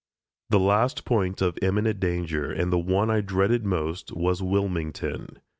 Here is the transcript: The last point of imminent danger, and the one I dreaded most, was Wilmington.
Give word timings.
The 0.49 0.59
last 0.59 1.05
point 1.05 1.43
of 1.43 1.59
imminent 1.61 1.99
danger, 1.99 2.51
and 2.51 2.73
the 2.73 2.79
one 2.79 3.11
I 3.11 3.21
dreaded 3.21 3.63
most, 3.63 4.11
was 4.11 4.41
Wilmington. 4.41 5.37